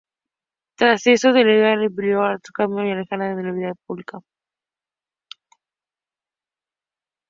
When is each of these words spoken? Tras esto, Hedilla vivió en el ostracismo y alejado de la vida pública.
Tras 0.77 1.05
esto, 1.05 1.29
Hedilla 1.29 1.75
vivió 1.75 2.17
en 2.23 2.27
el 2.31 2.37
ostracismo 2.37 2.81
y 2.83 2.89
alejado 2.89 3.35
de 3.37 3.43
la 3.43 3.51
vida 3.51 3.73
pública. 3.85 4.19